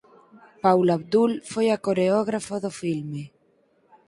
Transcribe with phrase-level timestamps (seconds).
[0.63, 3.23] Paula Abdul foi a coreógrafa do filme.